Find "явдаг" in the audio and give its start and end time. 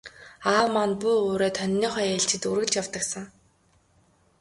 2.81-3.03